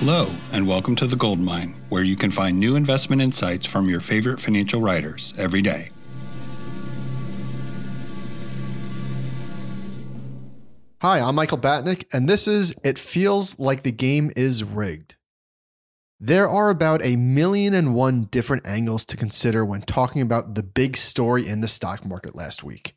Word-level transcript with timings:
Hello, 0.00 0.30
and 0.52 0.68
welcome 0.68 0.94
to 0.96 1.06
The 1.06 1.16
Gold 1.16 1.40
Mine, 1.40 1.74
where 1.88 2.02
you 2.02 2.16
can 2.16 2.30
find 2.30 2.60
new 2.60 2.76
investment 2.76 3.22
insights 3.22 3.66
from 3.66 3.88
your 3.88 4.02
favorite 4.02 4.38
financial 4.38 4.78
writers 4.78 5.32
every 5.38 5.62
day. 5.62 5.88
Hi, 11.00 11.20
I'm 11.20 11.34
Michael 11.34 11.56
Batnick, 11.56 12.04
and 12.12 12.28
this 12.28 12.46
is 12.46 12.74
It 12.84 12.98
Feels 12.98 13.58
Like 13.58 13.84
the 13.84 13.90
Game 13.90 14.30
is 14.36 14.62
Rigged. 14.62 15.16
There 16.20 16.46
are 16.46 16.68
about 16.68 17.02
a 17.02 17.16
million 17.16 17.72
and 17.72 17.94
one 17.94 18.24
different 18.24 18.66
angles 18.66 19.06
to 19.06 19.16
consider 19.16 19.64
when 19.64 19.80
talking 19.80 20.20
about 20.20 20.54
the 20.54 20.62
big 20.62 20.98
story 20.98 21.48
in 21.48 21.62
the 21.62 21.68
stock 21.68 22.04
market 22.04 22.34
last 22.34 22.62
week. 22.62 22.94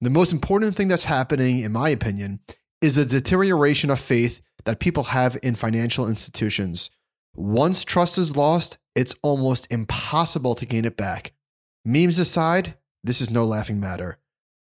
The 0.00 0.10
most 0.10 0.32
important 0.32 0.74
thing 0.74 0.88
that's 0.88 1.04
happening, 1.04 1.60
in 1.60 1.70
my 1.70 1.90
opinion, 1.90 2.40
is 2.82 2.98
a 2.98 3.06
deterioration 3.06 3.88
of 3.88 4.00
faith 4.00 4.40
that 4.64 4.80
people 4.80 5.04
have 5.04 5.36
in 5.42 5.54
financial 5.54 6.08
institutions. 6.08 6.90
Once 7.34 7.84
trust 7.84 8.18
is 8.18 8.36
lost, 8.36 8.78
it's 8.94 9.14
almost 9.22 9.66
impossible 9.70 10.54
to 10.54 10.66
gain 10.66 10.84
it 10.84 10.96
back. 10.96 11.32
Memes 11.84 12.18
aside, 12.18 12.76
this 13.02 13.20
is 13.20 13.30
no 13.30 13.44
laughing 13.44 13.80
matter. 13.80 14.18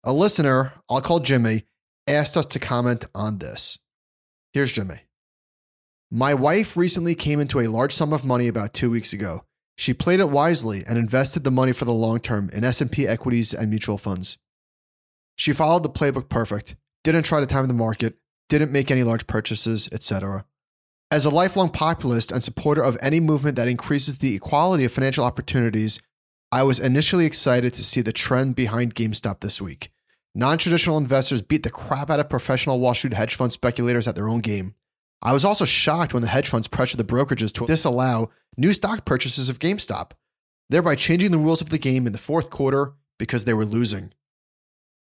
A 0.05 0.13
listener, 0.13 0.73
I'll 0.89 1.01
call 1.01 1.21
Jimmy, 1.21 1.65
asked 2.07 2.37
us 2.37 2.47
to 2.47 2.59
comment 2.59 3.05
on 3.15 3.39
this. 3.39 3.79
Here's 4.53 4.73
Jimmy. 4.73 5.01
My 6.11 6.35
wife 6.35 6.77
recently 6.77 7.15
came 7.15 7.41
into 7.41 7.61
a 7.61 7.69
large 7.69 7.93
sum 7.93 8.13
of 8.13 8.25
money 8.25 8.49
about 8.49 8.73
2 8.73 8.91
weeks 8.91 9.13
ago. 9.13 9.45
She 9.77 9.93
played 9.93 10.21
it 10.21 10.31
wisely 10.31 10.85
and 10.87 10.97
invested 10.97 11.45
the 11.45 11.51
money 11.51 11.73
for 11.73 11.85
the 11.85 11.93
long 11.93 12.21
term 12.21 12.49
in 12.53 12.65
S&P 12.65 13.07
equities 13.07 13.53
and 13.53 13.69
mutual 13.69 13.99
funds. 13.99 14.39
She 15.35 15.53
followed 15.53 15.83
the 15.83 15.91
playbook 15.91 16.29
perfect, 16.31 16.77
didn't 17.05 17.25
try 17.25 17.41
to 17.41 17.47
time 17.47 17.69
the 17.69 17.75
market, 17.75 18.17
didn't 18.49 18.73
make 18.73 18.91
any 18.91 19.03
large 19.03 19.27
purchases, 19.27 19.89
etc. 19.93 20.45
As 21.11 21.25
a 21.25 21.31
lifelong 21.31 21.71
populist 21.71 22.33
and 22.33 22.43
supporter 22.43 22.83
of 22.83 22.99
any 23.01 23.21
movement 23.21 23.57
that 23.57 23.69
increases 23.69 24.19
the 24.19 24.35
equality 24.35 24.85
of 24.85 24.93
financial 24.93 25.25
opportunities, 25.25 26.01
I 26.51 26.63
was 26.63 26.79
initially 26.79 27.27
excited 27.27 27.75
to 27.75 27.85
see 27.85 28.01
the 28.01 28.13
trend 28.13 28.55
behind 28.55 28.95
GameStop 28.95 29.41
this 29.41 29.61
week. 29.61 29.91
Non 30.35 30.59
traditional 30.59 30.99
investors 30.99 31.43
beat 31.43 31.63
the 31.63 31.71
crap 31.71 32.11
out 32.11 32.21
of 32.21 32.29
professional 32.29 32.79
Wall 32.79 32.95
Street 32.95 33.15
hedge 33.15 33.35
fund 33.35 33.53
speculators 33.53 34.07
at 34.07 34.15
their 34.15 34.29
own 34.29 34.41
game. 34.41 34.75
I 35.23 35.33
was 35.33 35.45
also 35.45 35.65
shocked 35.65 36.13
when 36.13 36.23
the 36.23 36.29
hedge 36.29 36.49
funds 36.49 36.69
pressured 36.69 36.99
the 36.99 37.05
brokerages 37.05 37.53
to 37.55 37.67
disallow 37.67 38.31
new 38.57 38.73
stock 38.73 39.05
purchases 39.05 39.49
of 39.49 39.59
GameStop, 39.59 40.11
thereby 40.69 40.95
changing 40.95 41.31
the 41.31 41.39
rules 41.39 41.61
of 41.61 41.71
the 41.71 41.79
game 41.79 42.07
in 42.07 42.13
the 42.13 42.19
fourth 42.19 42.51
quarter 42.51 42.93
because 43.19 43.45
they 43.45 43.55
were 43.55 43.65
losing. 43.65 44.13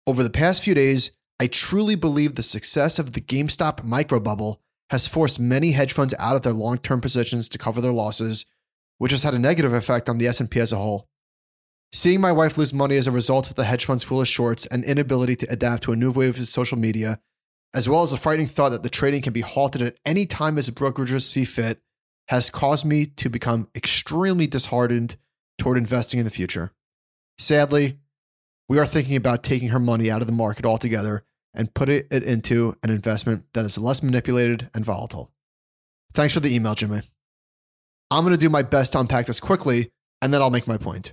Over 0.06 0.22
the 0.22 0.30
past 0.30 0.62
few 0.62 0.74
days, 0.74 1.10
I 1.40 1.46
truly 1.48 1.94
believe 1.94 2.34
the 2.34 2.42
success 2.42 2.98
of 2.98 3.12
the 3.12 3.20
GameStop 3.20 3.84
microbubble 3.84 4.58
has 4.90 5.08
forced 5.08 5.40
many 5.40 5.72
hedge 5.72 5.92
funds 5.92 6.14
out 6.18 6.36
of 6.36 6.42
their 6.42 6.52
long-term 6.52 7.00
positions 7.00 7.48
to 7.48 7.58
cover 7.58 7.80
their 7.80 7.92
losses, 7.92 8.46
which 8.98 9.10
has 9.10 9.22
had 9.22 9.34
a 9.34 9.38
negative 9.38 9.72
effect 9.72 10.08
on 10.08 10.18
the 10.18 10.28
S&P 10.28 10.60
as 10.60 10.72
a 10.72 10.76
whole. 10.76 11.08
Seeing 11.92 12.20
my 12.20 12.32
wife 12.32 12.58
lose 12.58 12.72
money 12.72 12.96
as 12.96 13.06
a 13.06 13.12
result 13.12 13.48
of 13.48 13.56
the 13.56 13.64
hedge 13.64 13.84
fund's 13.84 14.04
foolish 14.04 14.30
shorts 14.30 14.66
and 14.66 14.84
inability 14.84 15.36
to 15.36 15.50
adapt 15.50 15.84
to 15.84 15.92
a 15.92 15.96
new 15.96 16.10
wave 16.10 16.38
of 16.38 16.48
social 16.48 16.78
media, 16.78 17.20
as 17.72 17.88
well 17.88 18.02
as 18.02 18.10
the 18.10 18.16
frightening 18.16 18.46
thought 18.46 18.70
that 18.70 18.82
the 18.82 18.90
trading 18.90 19.22
can 19.22 19.32
be 19.32 19.40
halted 19.40 19.82
at 19.82 19.96
any 20.04 20.26
time 20.26 20.58
as 20.58 20.70
brokerages 20.70 21.22
see 21.22 21.44
fit, 21.44 21.80
has 22.28 22.50
caused 22.50 22.84
me 22.84 23.06
to 23.06 23.28
become 23.28 23.68
extremely 23.74 24.46
disheartened 24.46 25.16
toward 25.58 25.78
investing 25.78 26.18
in 26.18 26.24
the 26.24 26.30
future. 26.30 26.72
Sadly, 27.38 27.98
we 28.68 28.78
are 28.78 28.86
thinking 28.86 29.16
about 29.16 29.42
taking 29.42 29.68
her 29.68 29.78
money 29.78 30.10
out 30.10 30.20
of 30.20 30.26
the 30.26 30.32
market 30.32 30.64
altogether 30.64 31.24
and 31.54 31.74
putting 31.74 32.02
it 32.10 32.22
into 32.22 32.76
an 32.82 32.90
investment 32.90 33.44
that 33.52 33.64
is 33.64 33.78
less 33.78 34.02
manipulated 34.02 34.70
and 34.74 34.84
volatile. 34.84 35.30
Thanks 36.12 36.34
for 36.34 36.40
the 36.40 36.54
email, 36.54 36.74
Jimmy. 36.74 37.02
I'm 38.10 38.24
going 38.24 38.34
to 38.34 38.40
do 38.40 38.48
my 38.48 38.62
best 38.62 38.92
to 38.92 39.00
unpack 39.00 39.26
this 39.26 39.40
quickly, 39.40 39.90
and 40.20 40.32
then 40.32 40.42
I'll 40.42 40.50
make 40.50 40.66
my 40.66 40.76
point. 40.76 41.12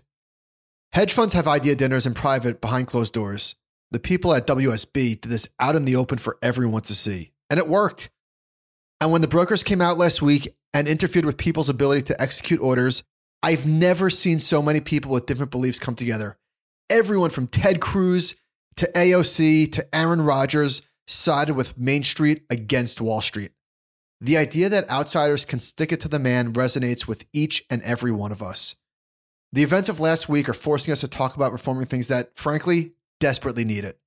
Hedge 0.93 1.13
funds 1.13 1.33
have 1.33 1.47
idea 1.47 1.75
dinners 1.75 2.05
in 2.05 2.13
private 2.13 2.61
behind 2.61 2.87
closed 2.87 3.13
doors. 3.13 3.55
The 3.91 3.99
people 3.99 4.33
at 4.33 4.47
WSB 4.47 5.21
did 5.21 5.31
this 5.31 5.47
out 5.59 5.75
in 5.75 5.85
the 5.85 5.95
open 5.95 6.17
for 6.17 6.37
everyone 6.41 6.81
to 6.83 6.95
see, 6.95 7.31
and 7.49 7.59
it 7.59 7.67
worked. 7.67 8.09
And 8.99 9.11
when 9.11 9.21
the 9.21 9.27
brokers 9.27 9.63
came 9.63 9.81
out 9.81 9.97
last 9.97 10.21
week 10.21 10.55
and 10.73 10.87
interfered 10.87 11.25
with 11.25 11.37
people's 11.37 11.69
ability 11.69 12.03
to 12.03 12.21
execute 12.21 12.61
orders, 12.61 13.03
I've 13.43 13.65
never 13.65 14.09
seen 14.09 14.39
so 14.39 14.61
many 14.61 14.79
people 14.79 15.11
with 15.11 15.25
different 15.25 15.51
beliefs 15.51 15.79
come 15.79 15.95
together 15.95 16.37
everyone 16.91 17.29
from 17.29 17.47
Ted 17.47 17.79
Cruz 17.79 18.35
to 18.75 18.91
AOC 18.93 19.71
to 19.71 19.95
Aaron 19.95 20.21
Rodgers 20.21 20.81
sided 21.07 21.53
with 21.53 21.77
Main 21.77 22.03
Street 22.03 22.43
against 22.49 22.99
Wall 22.99 23.21
Street. 23.21 23.51
The 24.19 24.37
idea 24.37 24.67
that 24.67 24.89
outsiders 24.89 25.45
can 25.45 25.61
stick 25.61 25.93
it 25.93 26.01
to 26.01 26.09
the 26.09 26.19
man 26.19 26.51
resonates 26.51 27.07
with 27.07 27.23
each 27.31 27.63
and 27.69 27.81
every 27.83 28.11
one 28.11 28.33
of 28.33 28.43
us. 28.43 28.75
The 29.53 29.63
events 29.63 29.87
of 29.87 30.01
last 30.01 30.27
week 30.27 30.49
are 30.49 30.53
forcing 30.53 30.91
us 30.91 30.99
to 30.99 31.07
talk 31.07 31.33
about 31.35 31.53
reforming 31.53 31.85
things 31.85 32.09
that, 32.09 32.37
frankly, 32.37 32.91
desperately 33.21 33.63
need 33.63 33.85
it. 33.85 33.97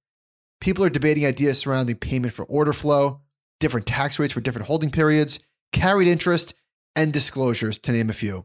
People 0.60 0.84
are 0.84 0.90
debating 0.90 1.24
ideas 1.24 1.58
surrounding 1.58 1.96
payment 1.96 2.34
for 2.34 2.44
order 2.44 2.74
flow, 2.74 3.22
different 3.60 3.86
tax 3.86 4.18
rates 4.18 4.34
for 4.34 4.42
different 4.42 4.66
holding 4.66 4.90
periods, 4.90 5.38
carried 5.72 6.06
interest, 6.06 6.52
and 6.94 7.14
disclosures, 7.14 7.78
to 7.78 7.92
name 7.92 8.10
a 8.10 8.14
few. 8.14 8.44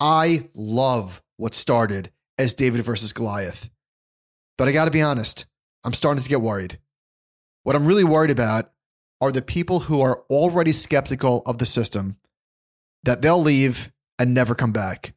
I 0.00 0.48
love 0.54 1.22
what 1.36 1.52
started 1.52 2.10
as 2.38 2.54
David 2.54 2.82
versus 2.82 3.12
Goliath. 3.12 3.68
But 4.56 4.68
I 4.68 4.72
got 4.72 4.84
to 4.84 4.90
be 4.90 5.02
honest, 5.02 5.46
I'm 5.84 5.92
starting 5.92 6.22
to 6.22 6.28
get 6.28 6.40
worried. 6.40 6.78
What 7.62 7.74
I'm 7.74 7.86
really 7.86 8.04
worried 8.04 8.30
about 8.30 8.70
are 9.20 9.32
the 9.32 9.42
people 9.42 9.80
who 9.80 10.00
are 10.00 10.22
already 10.30 10.72
skeptical 10.72 11.42
of 11.46 11.58
the 11.58 11.66
system 11.66 12.16
that 13.04 13.22
they'll 13.22 13.40
leave 13.40 13.90
and 14.18 14.32
never 14.32 14.54
come 14.54 14.72
back. 14.72 15.14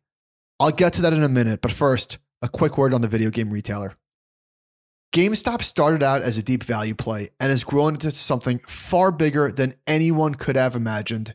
I'll 0.59 0.71
get 0.71 0.93
to 0.93 1.01
that 1.03 1.13
in 1.13 1.23
a 1.23 1.29
minute, 1.29 1.61
but 1.61 1.71
first, 1.71 2.17
a 2.41 2.49
quick 2.49 2.77
word 2.77 2.93
on 2.93 3.01
the 3.01 3.07
video 3.07 3.29
game 3.29 3.51
retailer. 3.51 3.95
GameStop 5.13 5.63
started 5.63 6.03
out 6.03 6.21
as 6.21 6.37
a 6.37 6.43
deep 6.43 6.63
value 6.63 6.95
play 6.95 7.29
and 7.39 7.49
has 7.49 7.63
grown 7.63 7.93
into 7.93 8.11
something 8.11 8.59
far 8.67 9.11
bigger 9.11 9.51
than 9.51 9.75
anyone 9.85 10.35
could 10.35 10.55
have 10.55 10.75
imagined. 10.75 11.33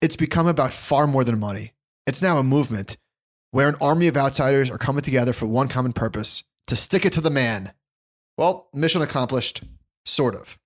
It's 0.00 0.16
become 0.16 0.46
about 0.46 0.72
far 0.72 1.06
more 1.06 1.24
than 1.24 1.38
money. 1.38 1.72
It's 2.06 2.22
now 2.22 2.38
a 2.38 2.42
movement 2.42 2.96
where 3.50 3.68
an 3.68 3.76
army 3.80 4.06
of 4.08 4.16
outsiders 4.16 4.70
are 4.70 4.78
coming 4.78 5.02
together 5.02 5.32
for 5.32 5.46
one 5.46 5.68
common 5.68 5.92
purpose 5.92 6.44
to 6.66 6.76
stick 6.76 7.04
it 7.04 7.12
to 7.14 7.20
the 7.20 7.30
man. 7.30 7.72
Well, 8.36 8.68
mission 8.74 9.02
accomplished, 9.02 9.62
sort 10.04 10.34
of. 10.34 10.58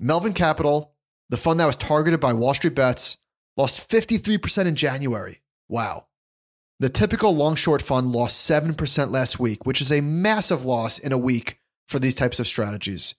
Melvin 0.00 0.32
Capital, 0.32 0.94
the 1.28 1.36
fund 1.36 1.60
that 1.60 1.66
was 1.66 1.76
targeted 1.76 2.20
by 2.20 2.32
Wall 2.32 2.54
Street 2.54 2.74
bets, 2.74 3.18
lost 3.56 3.88
53% 3.88 4.66
in 4.66 4.76
January. 4.76 5.42
Wow. 5.68 6.06
The 6.78 6.88
typical 6.88 7.34
long 7.34 7.54
short 7.54 7.80
fund 7.80 8.12
lost 8.12 8.48
7% 8.48 9.10
last 9.10 9.40
week, 9.40 9.64
which 9.64 9.80
is 9.80 9.90
a 9.90 10.02
massive 10.02 10.64
loss 10.64 10.98
in 10.98 11.12
a 11.12 11.18
week 11.18 11.58
for 11.88 11.98
these 11.98 12.14
types 12.14 12.38
of 12.38 12.46
strategies. 12.46 13.14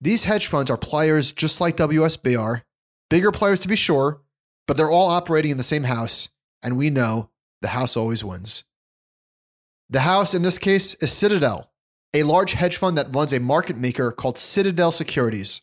These 0.00 0.24
hedge 0.24 0.46
funds 0.46 0.70
are 0.70 0.78
players 0.78 1.32
just 1.32 1.60
like 1.60 1.76
WSB 1.76 2.38
are, 2.38 2.64
bigger 3.10 3.30
players 3.30 3.60
to 3.60 3.68
be 3.68 3.76
sure, 3.76 4.22
but 4.66 4.76
they're 4.76 4.90
all 4.90 5.10
operating 5.10 5.50
in 5.50 5.58
the 5.58 5.62
same 5.62 5.84
house, 5.84 6.30
and 6.62 6.78
we 6.78 6.88
know 6.88 7.30
the 7.60 7.68
house 7.68 7.96
always 7.96 8.24
wins. 8.24 8.64
The 9.92 10.00
house 10.00 10.32
in 10.32 10.40
this 10.40 10.58
case 10.58 10.94
is 10.94 11.12
Citadel, 11.12 11.70
a 12.14 12.22
large 12.22 12.52
hedge 12.52 12.78
fund 12.78 12.96
that 12.96 13.14
runs 13.14 13.30
a 13.30 13.38
market 13.38 13.76
maker 13.76 14.10
called 14.10 14.38
Citadel 14.38 14.90
Securities. 14.90 15.60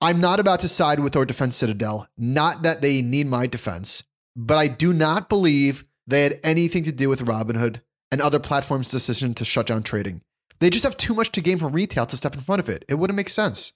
I'm 0.00 0.20
not 0.20 0.40
about 0.40 0.58
to 0.60 0.68
side 0.68 0.98
with 0.98 1.14
or 1.14 1.24
defend 1.24 1.54
Citadel, 1.54 2.08
not 2.18 2.64
that 2.64 2.82
they 2.82 3.00
need 3.00 3.28
my 3.28 3.46
defense, 3.46 4.02
but 4.34 4.58
I 4.58 4.66
do 4.66 4.92
not 4.92 5.28
believe 5.28 5.84
they 6.04 6.24
had 6.24 6.40
anything 6.42 6.82
to 6.82 6.90
do 6.90 7.08
with 7.08 7.26
Robinhood 7.26 7.80
and 8.10 8.20
other 8.20 8.40
platforms' 8.40 8.90
decision 8.90 9.34
to 9.34 9.44
shut 9.44 9.66
down 9.66 9.84
trading. 9.84 10.22
They 10.58 10.68
just 10.68 10.84
have 10.84 10.96
too 10.96 11.14
much 11.14 11.30
to 11.30 11.40
gain 11.40 11.58
from 11.58 11.72
retail 11.72 12.06
to 12.06 12.16
step 12.16 12.34
in 12.34 12.40
front 12.40 12.58
of 12.58 12.68
it. 12.68 12.84
It 12.88 12.96
wouldn't 12.96 13.16
make 13.16 13.28
sense. 13.28 13.74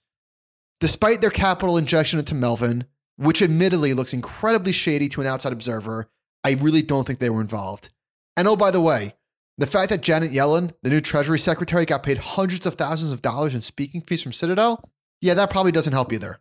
Despite 0.81 1.21
their 1.21 1.29
capital 1.29 1.77
injection 1.77 2.19
into 2.19 2.35
Melvin, 2.35 2.83
which 3.15 3.41
admittedly 3.41 3.93
looks 3.93 4.13
incredibly 4.13 4.73
shady 4.73 5.07
to 5.07 5.21
an 5.21 5.27
outside 5.27 5.53
observer, 5.53 6.09
I 6.43 6.57
really 6.59 6.81
don't 6.81 7.07
think 7.07 7.19
they 7.19 7.29
were 7.29 7.39
involved. 7.39 7.91
And 8.35 8.45
oh, 8.45 8.57
by 8.57 8.69
the 8.69 8.81
way, 8.81 9.13
the 9.57 9.67
fact 9.67 9.89
that 9.89 10.01
Janet 10.01 10.31
Yellen, 10.31 10.73
the 10.81 10.89
new 10.89 11.01
Treasury 11.01 11.39
Secretary, 11.39 11.85
got 11.85 12.03
paid 12.03 12.17
hundreds 12.17 12.65
of 12.65 12.75
thousands 12.75 13.11
of 13.11 13.21
dollars 13.21 13.53
in 13.53 13.61
speaking 13.61 14.01
fees 14.01 14.23
from 14.23 14.33
Citadel, 14.33 14.89
yeah, 15.21 15.33
that 15.35 15.49
probably 15.51 15.71
doesn't 15.71 15.93
help 15.93 16.11
either. 16.11 16.39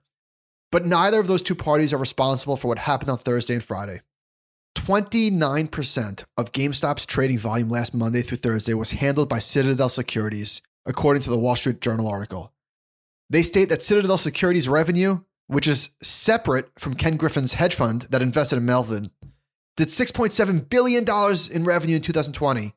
But 0.70 0.86
neither 0.86 1.20
of 1.20 1.26
those 1.26 1.42
two 1.42 1.54
parties 1.54 1.92
are 1.92 1.98
responsible 1.98 2.56
for 2.56 2.68
what 2.68 2.78
happened 2.78 3.10
on 3.10 3.18
Thursday 3.18 3.54
and 3.54 3.62
Friday. 3.62 4.00
29% 4.74 6.24
of 6.38 6.52
GameStop's 6.52 7.04
trading 7.04 7.38
volume 7.38 7.68
last 7.68 7.94
Monday 7.94 8.22
through 8.22 8.38
Thursday 8.38 8.72
was 8.72 8.92
handled 8.92 9.28
by 9.28 9.38
Citadel 9.38 9.90
Securities, 9.90 10.62
according 10.86 11.22
to 11.22 11.30
the 11.30 11.38
Wall 11.38 11.54
Street 11.54 11.82
Journal 11.82 12.08
article. 12.08 12.52
They 13.28 13.42
state 13.42 13.68
that 13.68 13.82
Citadel 13.82 14.16
Securities 14.16 14.68
revenue, 14.68 15.20
which 15.46 15.68
is 15.68 15.90
separate 16.02 16.70
from 16.78 16.94
Ken 16.94 17.18
Griffin's 17.18 17.54
hedge 17.54 17.74
fund 17.74 18.06
that 18.10 18.22
invested 18.22 18.56
in 18.56 18.64
Melvin, 18.64 19.10
did 19.76 19.88
$6.7 19.88 20.68
billion 20.70 21.04
in 21.54 21.64
revenue 21.64 21.96
in 21.96 22.02
2020 22.02 22.74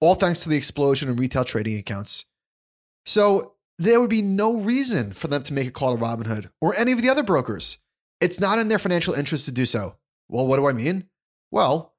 all 0.00 0.14
thanks 0.14 0.40
to 0.40 0.48
the 0.48 0.56
explosion 0.56 1.08
in 1.08 1.16
retail 1.16 1.44
trading 1.44 1.78
accounts. 1.78 2.26
So 3.06 3.54
there 3.78 4.00
would 4.00 4.10
be 4.10 4.22
no 4.22 4.58
reason 4.58 5.12
for 5.12 5.28
them 5.28 5.42
to 5.44 5.52
make 5.52 5.68
a 5.68 5.72
call 5.72 5.96
to 5.96 6.02
Robinhood 6.02 6.50
or 6.60 6.74
any 6.76 6.92
of 6.92 7.02
the 7.02 7.08
other 7.08 7.22
brokers. 7.22 7.78
It's 8.20 8.40
not 8.40 8.58
in 8.58 8.68
their 8.68 8.78
financial 8.78 9.14
interest 9.14 9.44
to 9.44 9.52
do 9.52 9.64
so. 9.64 9.96
Well, 10.28 10.46
what 10.46 10.56
do 10.56 10.66
I 10.66 10.72
mean? 10.72 11.08
Well, 11.50 11.94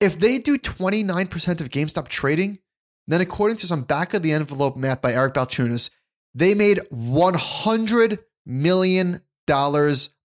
if 0.00 0.18
they 0.18 0.38
do 0.38 0.58
29% 0.58 1.60
of 1.60 1.68
GameStop 1.68 2.08
trading, 2.08 2.58
then 3.06 3.20
according 3.20 3.58
to 3.58 3.66
some 3.66 3.82
back 3.82 4.14
of 4.14 4.22
the 4.22 4.32
envelope 4.32 4.76
math 4.76 5.02
by 5.02 5.12
Eric 5.12 5.34
Balchunas, 5.34 5.90
they 6.34 6.54
made 6.54 6.80
$100 6.92 8.18
million 8.46 9.20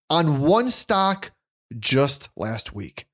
on 0.10 0.40
one 0.40 0.70
stock 0.70 1.32
just 1.78 2.30
last 2.36 2.74
week. 2.74 3.06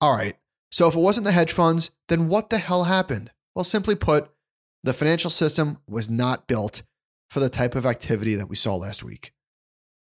All 0.00 0.14
right. 0.14 0.36
So 0.72 0.88
if 0.88 0.94
it 0.94 1.00
wasn't 1.00 1.24
the 1.24 1.32
hedge 1.32 1.52
funds, 1.52 1.90
then 2.08 2.28
what 2.28 2.50
the 2.50 2.58
hell 2.58 2.84
happened? 2.84 3.30
Well, 3.54 3.64
simply 3.64 3.94
put, 3.94 4.30
the 4.82 4.94
financial 4.94 5.30
system 5.30 5.78
was 5.86 6.08
not 6.08 6.46
built 6.46 6.82
for 7.30 7.40
the 7.40 7.50
type 7.50 7.74
of 7.74 7.86
activity 7.86 8.34
that 8.34 8.48
we 8.48 8.56
saw 8.56 8.74
last 8.74 9.04
week. 9.04 9.32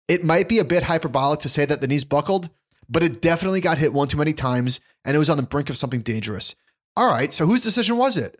It 0.07 0.23
might 0.23 0.47
be 0.47 0.59
a 0.59 0.65
bit 0.65 0.83
hyperbolic 0.83 1.39
to 1.41 1.49
say 1.49 1.65
that 1.65 1.81
the 1.81 1.87
knees 1.87 2.03
buckled, 2.03 2.49
but 2.87 3.03
it 3.03 3.21
definitely 3.21 3.61
got 3.61 3.77
hit 3.77 3.93
one 3.93 4.07
too 4.07 4.17
many 4.17 4.33
times 4.33 4.79
and 5.03 5.15
it 5.15 5.19
was 5.19 5.29
on 5.29 5.37
the 5.37 5.43
brink 5.43 5.69
of 5.69 5.77
something 5.77 6.01
dangerous. 6.01 6.55
All 6.95 7.11
right, 7.11 7.33
so 7.33 7.45
whose 7.45 7.63
decision 7.63 7.97
was 7.97 8.17
it? 8.17 8.39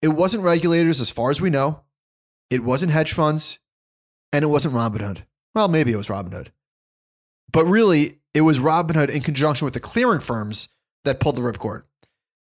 It 0.00 0.08
wasn't 0.08 0.44
regulators, 0.44 1.00
as 1.00 1.10
far 1.10 1.30
as 1.30 1.40
we 1.40 1.50
know. 1.50 1.82
It 2.50 2.64
wasn't 2.64 2.92
hedge 2.92 3.12
funds, 3.12 3.58
and 4.32 4.42
it 4.42 4.48
wasn't 4.48 4.74
Robinhood. 4.74 5.24
Well, 5.54 5.68
maybe 5.68 5.92
it 5.92 5.96
was 5.96 6.06
Robinhood. 6.06 6.48
But 7.52 7.64
really, 7.64 8.20
it 8.34 8.42
was 8.42 8.58
Robinhood 8.58 9.10
in 9.10 9.22
conjunction 9.22 9.64
with 9.64 9.74
the 9.74 9.80
clearing 9.80 10.20
firms 10.20 10.68
that 11.08 11.20
pulled 11.20 11.36
the 11.36 11.42
ripcord. 11.42 11.82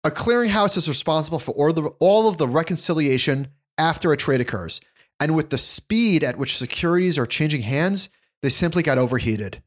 A 0.02 0.10
clearinghouse 0.10 0.76
is 0.76 0.88
responsible 0.88 1.38
for 1.38 1.52
all 1.52 2.28
of 2.28 2.38
the 2.38 2.48
reconciliation 2.48 3.48
after 3.78 4.12
a 4.12 4.16
trade 4.16 4.40
occurs. 4.40 4.80
And 5.18 5.34
with 5.34 5.50
the 5.50 5.58
speed 5.58 6.24
at 6.24 6.38
which 6.38 6.56
securities 6.56 7.18
are 7.18 7.26
changing 7.26 7.62
hands, 7.62 8.08
they 8.42 8.48
simply 8.48 8.82
got 8.82 8.98
overheated. 8.98 9.62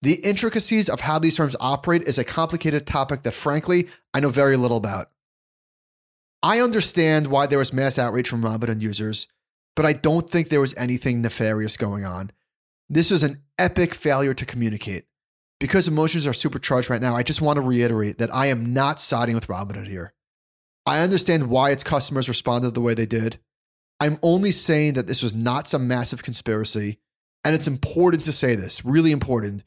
The 0.00 0.14
intricacies 0.14 0.88
of 0.88 1.00
how 1.00 1.18
these 1.18 1.36
firms 1.36 1.56
operate 1.60 2.02
is 2.02 2.18
a 2.18 2.24
complicated 2.24 2.86
topic 2.86 3.22
that, 3.22 3.32
frankly, 3.32 3.88
I 4.14 4.20
know 4.20 4.28
very 4.30 4.56
little 4.56 4.76
about. 4.76 5.10
I 6.42 6.60
understand 6.60 7.28
why 7.28 7.46
there 7.46 7.58
was 7.58 7.72
mass 7.72 7.98
outrage 7.98 8.28
from 8.28 8.42
Robinhood 8.42 8.80
users, 8.80 9.28
but 9.76 9.86
I 9.86 9.92
don't 9.92 10.28
think 10.28 10.48
there 10.48 10.60
was 10.60 10.74
anything 10.76 11.22
nefarious 11.22 11.76
going 11.76 12.04
on. 12.04 12.30
This 12.88 13.10
was 13.10 13.22
an 13.22 13.42
epic 13.58 13.94
failure 13.94 14.34
to 14.34 14.46
communicate. 14.46 15.06
Because 15.62 15.86
emotions 15.86 16.26
are 16.26 16.32
supercharged 16.32 16.90
right 16.90 17.00
now, 17.00 17.14
I 17.14 17.22
just 17.22 17.40
want 17.40 17.56
to 17.56 17.62
reiterate 17.62 18.18
that 18.18 18.34
I 18.34 18.46
am 18.46 18.74
not 18.74 19.00
siding 19.00 19.36
with 19.36 19.46
Robinhood 19.46 19.86
here. 19.86 20.12
I 20.84 20.98
understand 20.98 21.50
why 21.50 21.70
its 21.70 21.84
customers 21.84 22.28
responded 22.28 22.74
the 22.74 22.80
way 22.80 22.94
they 22.94 23.06
did. 23.06 23.38
I'm 24.00 24.18
only 24.24 24.50
saying 24.50 24.94
that 24.94 25.06
this 25.06 25.22
was 25.22 25.32
not 25.32 25.68
some 25.68 25.86
massive 25.86 26.24
conspiracy. 26.24 26.98
And 27.44 27.54
it's 27.54 27.68
important 27.68 28.24
to 28.24 28.32
say 28.32 28.56
this, 28.56 28.84
really 28.84 29.12
important, 29.12 29.62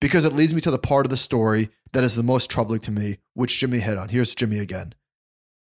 because 0.00 0.24
it 0.24 0.34
leads 0.34 0.54
me 0.54 0.60
to 0.60 0.70
the 0.70 0.78
part 0.78 1.04
of 1.04 1.10
the 1.10 1.16
story 1.16 1.70
that 1.94 2.04
is 2.04 2.14
the 2.14 2.22
most 2.22 2.48
troubling 2.48 2.78
to 2.82 2.92
me, 2.92 3.18
which 3.34 3.58
Jimmy 3.58 3.80
hit 3.80 3.98
on. 3.98 4.08
Here's 4.08 4.36
Jimmy 4.36 4.60
again. 4.60 4.94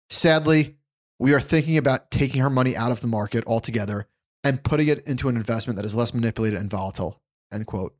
Sadly, 0.09 0.77
we 1.19 1.31
are 1.31 1.39
thinking 1.39 1.77
about 1.77 2.09
taking 2.09 2.41
her 2.41 2.49
money 2.49 2.75
out 2.75 2.89
of 2.89 3.01
the 3.01 3.07
market 3.07 3.43
altogether 3.45 4.07
and 4.43 4.63
putting 4.63 4.87
it 4.87 5.05
into 5.05 5.29
an 5.29 5.37
investment 5.37 5.77
that 5.77 5.85
is 5.85 5.95
less 5.95 6.15
manipulated 6.15 6.59
and 6.59 6.71
volatile. 6.71 7.21
End 7.53 7.67
quote. 7.67 7.95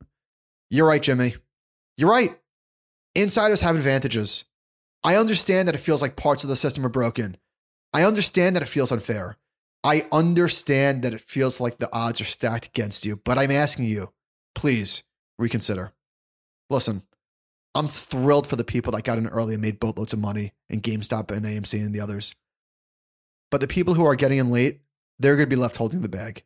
You're 0.68 0.88
right, 0.88 1.00
Jimmy. 1.00 1.36
You're 1.96 2.10
right. 2.10 2.38
Insiders 3.14 3.62
have 3.62 3.76
advantages. 3.76 4.44
I 5.02 5.16
understand 5.16 5.68
that 5.68 5.74
it 5.74 5.78
feels 5.78 6.02
like 6.02 6.16
parts 6.16 6.44
of 6.44 6.50
the 6.50 6.56
system 6.56 6.84
are 6.84 6.90
broken. 6.90 7.36
I 7.92 8.02
understand 8.02 8.56
that 8.56 8.62
it 8.62 8.68
feels 8.68 8.92
unfair. 8.92 9.38
I 9.82 10.06
understand 10.10 11.02
that 11.02 11.14
it 11.14 11.20
feels 11.20 11.60
like 11.60 11.78
the 11.78 11.92
odds 11.94 12.20
are 12.20 12.24
stacked 12.24 12.66
against 12.66 13.06
you, 13.06 13.16
but 13.16 13.38
I'm 13.38 13.52
asking 13.52 13.86
you, 13.86 14.12
please 14.54 15.04
reconsider. 15.38 15.92
Listen, 16.68 17.02
I'm 17.74 17.86
thrilled 17.86 18.46
for 18.46 18.56
the 18.56 18.64
people 18.64 18.92
that 18.92 19.04
got 19.04 19.18
in 19.18 19.28
early 19.28 19.54
and 19.54 19.62
made 19.62 19.78
boatloads 19.78 20.12
of 20.12 20.18
money 20.18 20.52
in 20.68 20.80
GameStop 20.80 21.30
and 21.30 21.46
AMC 21.46 21.80
and 21.80 21.94
the 21.94 22.00
others. 22.00 22.34
But 23.50 23.60
the 23.60 23.68
people 23.68 23.94
who 23.94 24.04
are 24.04 24.16
getting 24.16 24.38
in 24.38 24.50
late, 24.50 24.80
they're 25.18 25.36
going 25.36 25.48
to 25.48 25.54
be 25.54 25.60
left 25.60 25.76
holding 25.76 26.02
the 26.02 26.08
bag. 26.08 26.42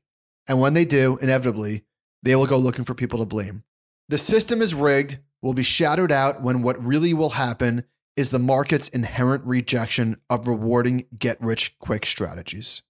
And 0.47 0.61
when 0.61 0.75
they 0.75 0.85
do, 0.85 1.19
inevitably, 1.23 1.85
they 2.23 2.37
will 2.37 2.47
go 2.47 2.59
looking 2.59 2.85
for 2.85 2.95
people 2.95 3.21
to 3.21 3.25
blame. 3.25 3.63
The 4.09 4.19
system 4.19 4.61
is 4.61 4.75
rigged, 4.75 5.19
will 5.43 5.55
be 5.55 5.63
shadowed 5.63 6.13
out 6.13 6.43
when 6.43 6.63
what 6.63 6.85
really 6.85 7.15
will 7.15 7.31
happen 7.31 7.85
is 8.17 8.31
the 8.31 8.39
market's 8.39 8.89
inherent 8.89 9.45
rejection 9.45 10.21
of 10.29 10.47
rewarding 10.47 11.07
get 11.19 11.41
rich 11.41 11.77
quick 11.79 12.05
strategies. 12.05 12.83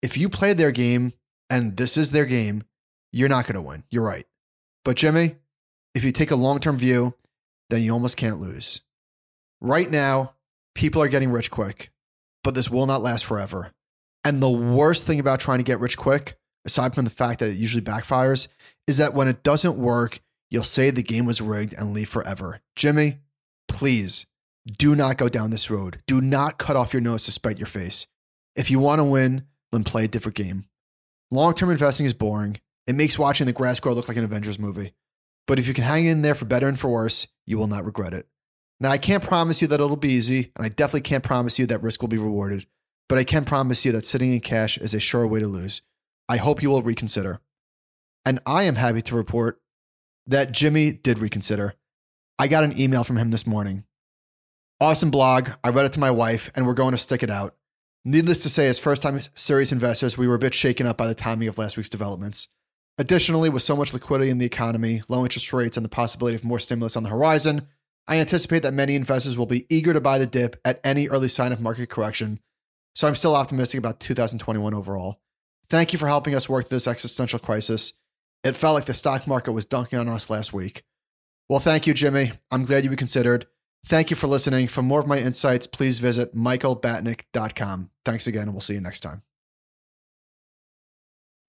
If 0.00 0.16
you 0.16 0.28
play 0.28 0.52
their 0.52 0.72
game 0.72 1.12
and 1.48 1.76
this 1.76 1.96
is 1.96 2.10
their 2.10 2.26
game, 2.26 2.64
you're 3.12 3.28
not 3.28 3.46
going 3.46 3.54
to 3.54 3.62
win. 3.62 3.84
You're 3.90 4.04
right. 4.04 4.26
But 4.84 4.96
Jimmy, 4.96 5.36
if 5.94 6.02
you 6.02 6.10
take 6.12 6.30
a 6.30 6.36
long 6.36 6.58
term 6.58 6.76
view, 6.76 7.14
then 7.70 7.82
you 7.82 7.92
almost 7.92 8.16
can't 8.16 8.40
lose. 8.40 8.80
Right 9.60 9.90
now, 9.90 10.34
people 10.74 11.02
are 11.02 11.08
getting 11.08 11.30
rich 11.30 11.50
quick 11.50 11.92
but 12.42 12.54
this 12.54 12.70
will 12.70 12.86
not 12.86 13.02
last 13.02 13.24
forever. 13.24 13.72
And 14.24 14.42
the 14.42 14.50
worst 14.50 15.06
thing 15.06 15.20
about 15.20 15.40
trying 15.40 15.58
to 15.58 15.64
get 15.64 15.80
rich 15.80 15.96
quick, 15.96 16.36
aside 16.64 16.94
from 16.94 17.04
the 17.04 17.10
fact 17.10 17.40
that 17.40 17.50
it 17.50 17.56
usually 17.56 17.82
backfires, 17.82 18.48
is 18.86 18.96
that 18.98 19.14
when 19.14 19.28
it 19.28 19.42
doesn't 19.42 19.76
work, 19.76 20.20
you'll 20.52 20.62
say 20.62 20.90
the 20.90 21.02
game 21.02 21.24
was 21.24 21.40
rigged 21.40 21.72
and 21.72 21.94
leave 21.94 22.10
forever. 22.10 22.60
Jimmy, 22.76 23.20
please 23.68 24.26
do 24.66 24.94
not 24.94 25.16
go 25.16 25.28
down 25.28 25.50
this 25.50 25.70
road. 25.70 26.02
Do 26.06 26.20
not 26.20 26.58
cut 26.58 26.76
off 26.76 26.92
your 26.92 27.00
nose 27.00 27.24
to 27.24 27.32
spite 27.32 27.58
your 27.58 27.66
face. 27.66 28.06
If 28.54 28.70
you 28.70 28.78
want 28.78 28.98
to 28.98 29.04
win, 29.04 29.46
then 29.72 29.82
play 29.82 30.04
a 30.04 30.08
different 30.08 30.36
game. 30.36 30.66
Long 31.30 31.54
term 31.54 31.70
investing 31.70 32.04
is 32.04 32.12
boring. 32.12 32.60
It 32.86 32.94
makes 32.94 33.18
watching 33.18 33.46
the 33.46 33.54
grass 33.54 33.80
grow 33.80 33.94
look 33.94 34.08
like 34.08 34.18
an 34.18 34.24
Avengers 34.24 34.58
movie. 34.58 34.92
But 35.46 35.58
if 35.58 35.66
you 35.66 35.72
can 35.72 35.84
hang 35.84 36.04
in 36.04 36.20
there 36.20 36.34
for 36.34 36.44
better 36.44 36.68
and 36.68 36.78
for 36.78 36.88
worse, 36.90 37.26
you 37.46 37.56
will 37.56 37.66
not 37.66 37.86
regret 37.86 38.12
it. 38.12 38.28
Now, 38.78 38.90
I 38.90 38.98
can't 38.98 39.22
promise 39.22 39.62
you 39.62 39.68
that 39.68 39.80
it'll 39.80 39.96
be 39.96 40.10
easy, 40.10 40.52
and 40.54 40.66
I 40.66 40.68
definitely 40.68 41.02
can't 41.02 41.24
promise 41.24 41.58
you 41.58 41.66
that 41.66 41.82
risk 41.82 42.02
will 42.02 42.08
be 42.08 42.18
rewarded, 42.18 42.66
but 43.08 43.16
I 43.16 43.24
can 43.24 43.44
promise 43.44 43.84
you 43.84 43.92
that 43.92 44.04
sitting 44.04 44.32
in 44.32 44.40
cash 44.40 44.76
is 44.76 44.92
a 44.92 45.00
sure 45.00 45.26
way 45.26 45.40
to 45.40 45.46
lose. 45.46 45.80
I 46.28 46.36
hope 46.36 46.62
you 46.62 46.68
will 46.68 46.82
reconsider. 46.82 47.40
And 48.24 48.40
I 48.44 48.64
am 48.64 48.74
happy 48.74 49.00
to 49.02 49.16
report 49.16 49.61
that 50.26 50.52
Jimmy 50.52 50.92
did 50.92 51.18
reconsider. 51.18 51.74
I 52.38 52.48
got 52.48 52.64
an 52.64 52.78
email 52.78 53.04
from 53.04 53.16
him 53.16 53.30
this 53.30 53.46
morning. 53.46 53.84
Awesome 54.80 55.10
blog. 55.10 55.50
I 55.62 55.68
read 55.68 55.84
it 55.84 55.92
to 55.92 56.00
my 56.00 56.10
wife, 56.10 56.50
and 56.54 56.66
we're 56.66 56.74
going 56.74 56.92
to 56.92 56.98
stick 56.98 57.22
it 57.22 57.30
out. 57.30 57.54
Needless 58.04 58.42
to 58.42 58.48
say, 58.48 58.66
as 58.66 58.78
first 58.78 59.02
time 59.02 59.20
serious 59.34 59.70
investors, 59.70 60.18
we 60.18 60.26
were 60.26 60.34
a 60.34 60.40
bit 60.40 60.54
shaken 60.54 60.86
up 60.86 60.96
by 60.96 61.06
the 61.06 61.14
timing 61.14 61.48
of 61.48 61.56
last 61.56 61.76
week's 61.76 61.88
developments. 61.88 62.48
Additionally, 62.98 63.48
with 63.48 63.62
so 63.62 63.76
much 63.76 63.94
liquidity 63.94 64.30
in 64.30 64.38
the 64.38 64.46
economy, 64.46 65.02
low 65.08 65.22
interest 65.22 65.52
rates, 65.52 65.76
and 65.76 65.84
the 65.84 65.88
possibility 65.88 66.34
of 66.34 66.44
more 66.44 66.58
stimulus 66.58 66.96
on 66.96 67.04
the 67.04 67.08
horizon, 67.08 67.68
I 68.08 68.16
anticipate 68.16 68.64
that 68.64 68.74
many 68.74 68.96
investors 68.96 69.38
will 69.38 69.46
be 69.46 69.66
eager 69.68 69.92
to 69.92 70.00
buy 70.00 70.18
the 70.18 70.26
dip 70.26 70.60
at 70.64 70.80
any 70.82 71.08
early 71.08 71.28
sign 71.28 71.52
of 71.52 71.60
market 71.60 71.88
correction. 71.88 72.40
So 72.94 73.06
I'm 73.06 73.14
still 73.14 73.36
optimistic 73.36 73.78
about 73.78 74.00
2021 74.00 74.74
overall. 74.74 75.20
Thank 75.70 75.92
you 75.92 75.98
for 75.98 76.08
helping 76.08 76.34
us 76.34 76.48
work 76.48 76.66
through 76.66 76.76
this 76.76 76.88
existential 76.88 77.38
crisis. 77.38 77.94
It 78.44 78.56
felt 78.56 78.74
like 78.74 78.86
the 78.86 78.94
stock 78.94 79.26
market 79.26 79.52
was 79.52 79.64
dunking 79.64 79.98
on 79.98 80.08
us 80.08 80.30
last 80.30 80.52
week. 80.52 80.82
Well, 81.48 81.60
thank 81.60 81.86
you, 81.86 81.94
Jimmy. 81.94 82.32
I'm 82.50 82.64
glad 82.64 82.84
you 82.84 82.90
reconsidered. 82.90 83.46
Thank 83.86 84.10
you 84.10 84.16
for 84.16 84.26
listening. 84.26 84.68
For 84.68 84.82
more 84.82 85.00
of 85.00 85.06
my 85.06 85.18
insights, 85.18 85.66
please 85.66 85.98
visit 85.98 86.34
michaelbatnick.com. 86.34 87.90
Thanks 88.04 88.26
again, 88.26 88.42
and 88.42 88.52
we'll 88.52 88.60
see 88.60 88.74
you 88.74 88.80
next 88.80 89.00
time. 89.00 89.22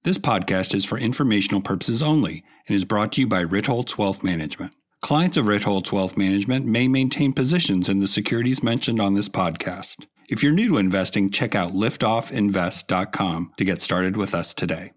This 0.03 0.17
podcast 0.17 0.75
is 0.75 0.83
for 0.83 0.97
informational 0.97 1.61
purposes 1.61 2.03
only 2.03 2.43
and 2.67 2.75
is 2.75 2.83
brought 2.83 3.13
to 3.13 3.21
you 3.21 3.27
by 3.27 3.45
Ritholtz 3.45 3.97
Wealth 3.97 4.21
Management. 4.21 4.75
Clients 5.01 5.37
of 5.37 5.45
Ritholtz 5.45 5.91
Wealth 5.91 6.17
Management 6.17 6.65
may 6.65 6.87
maintain 6.87 7.33
positions 7.33 7.87
in 7.87 7.99
the 7.99 8.07
securities 8.07 8.63
mentioned 8.63 8.99
on 8.99 9.13
this 9.13 9.29
podcast. 9.29 10.05
If 10.29 10.43
you're 10.43 10.51
new 10.51 10.69
to 10.69 10.77
investing, 10.77 11.29
check 11.29 11.55
out 11.55 11.73
liftoffinvest.com 11.73 13.53
to 13.57 13.65
get 13.65 13.81
started 13.81 14.17
with 14.17 14.33
us 14.33 14.53
today. 14.53 14.91